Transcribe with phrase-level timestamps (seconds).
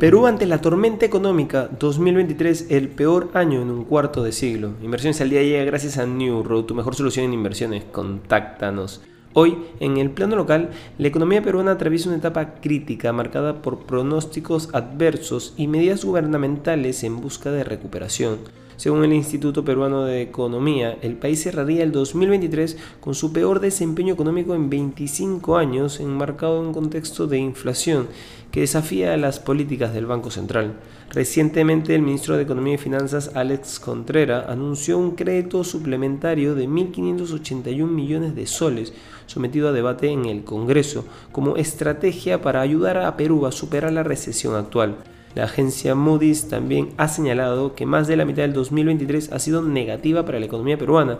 [0.00, 4.72] Perú ante la tormenta económica 2023, el peor año en un cuarto de siglo.
[4.82, 7.84] Inversiones al día llega gracias a New Road, tu mejor solución en inversiones.
[7.84, 9.02] Contáctanos.
[9.34, 14.70] Hoy, en el plano local, la economía peruana atraviesa una etapa crítica marcada por pronósticos
[14.72, 18.38] adversos y medidas gubernamentales en busca de recuperación.
[18.80, 24.14] Según el Instituto Peruano de Economía, el país cerraría el 2023 con su peor desempeño
[24.14, 28.08] económico en 25 años, enmarcado en un contexto de inflación
[28.50, 30.76] que desafía las políticas del Banco Central.
[31.10, 37.86] Recientemente, el ministro de Economía y Finanzas, Alex Contrera, anunció un crédito suplementario de 1.581
[37.86, 38.94] millones de soles,
[39.26, 44.04] sometido a debate en el Congreso, como estrategia para ayudar a Perú a superar la
[44.04, 44.96] recesión actual.
[45.34, 49.62] La agencia Moody's también ha señalado que más de la mitad del 2023 ha sido
[49.62, 51.18] negativa para la economía peruana,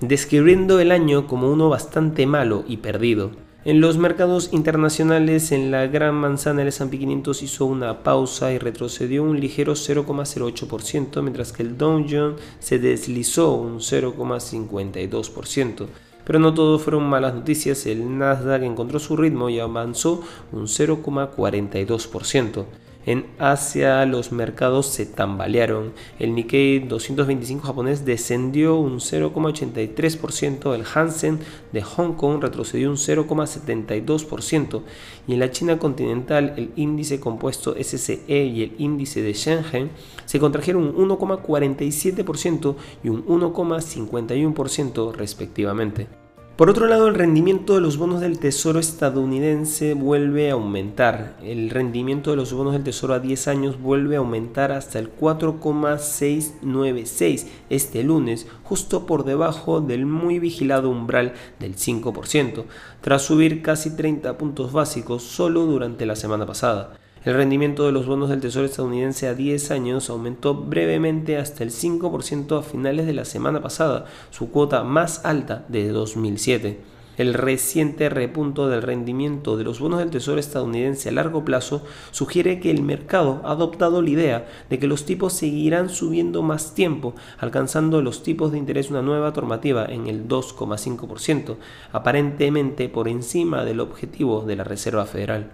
[0.00, 3.30] describiendo el año como uno bastante malo y perdido.
[3.64, 8.58] En los mercados internacionales, en la gran manzana el S&P 500 hizo una pausa y
[8.58, 15.86] retrocedió un ligero 0,08%, mientras que el Dow Jones se deslizó un 0,52%.
[16.24, 22.64] Pero no todo fueron malas noticias, el Nasdaq encontró su ritmo y avanzó un 0,42%.
[23.04, 25.92] En Asia los mercados se tambalearon.
[26.18, 31.40] El Nikkei 225 japonés descendió un 0,83%, el Hansen
[31.72, 34.82] de Hong Kong retrocedió un 0,72%
[35.26, 39.90] y en la China continental el índice compuesto SCE y el índice de Shenzhen
[40.24, 46.06] se contrajeron un 1,47% y un 1,51% respectivamente.
[46.56, 51.34] Por otro lado, el rendimiento de los bonos del Tesoro estadounidense vuelve a aumentar.
[51.42, 55.08] El rendimiento de los bonos del Tesoro a 10 años vuelve a aumentar hasta el
[55.08, 62.64] 4,696 este lunes, justo por debajo del muy vigilado umbral del 5%,
[63.00, 66.98] tras subir casi 30 puntos básicos solo durante la semana pasada.
[67.24, 71.70] El rendimiento de los bonos del Tesoro estadounidense a 10 años aumentó brevemente hasta el
[71.70, 76.80] 5% a finales de la semana pasada, su cuota más alta desde 2007.
[77.18, 82.58] El reciente repunto del rendimiento de los bonos del Tesoro estadounidense a largo plazo sugiere
[82.58, 87.14] que el mercado ha adoptado la idea de que los tipos seguirán subiendo más tiempo,
[87.38, 91.54] alcanzando los tipos de interés una nueva normativa en el 2,5%,
[91.92, 95.52] aparentemente por encima del objetivo de la Reserva Federal.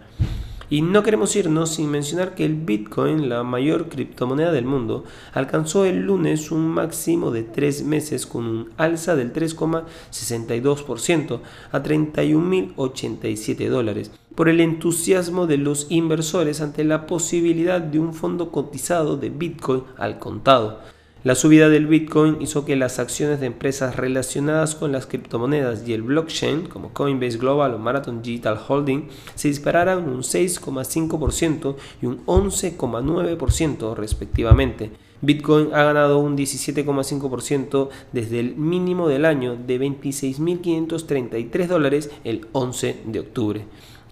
[0.71, 5.87] Y no queremos irnos sin mencionar que el Bitcoin, la mayor criptomoneda del mundo, alcanzó
[5.87, 11.41] el lunes un máximo de tres meses con un alza del 3,62%
[11.73, 18.53] a 31.087 dólares por el entusiasmo de los inversores ante la posibilidad de un fondo
[18.53, 20.81] cotizado de Bitcoin al contado.
[21.25, 25.93] La subida del Bitcoin hizo que las acciones de empresas relacionadas con las criptomonedas y
[25.93, 32.25] el blockchain, como Coinbase Global o Marathon Digital Holding, se dispararan un 6,5% y un
[32.25, 34.93] 11,9% respectivamente.
[35.21, 43.03] Bitcoin ha ganado un 17,5% desde el mínimo del año de 26.533 dólares el 11
[43.07, 43.65] de octubre.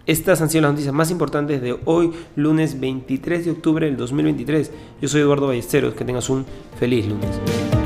[0.07, 4.71] Estas han sido las noticias más importantes de hoy, lunes 23 de octubre del 2023.
[5.01, 6.45] Yo soy Eduardo Ballesteros, que tengas un
[6.79, 7.76] feliz lunes.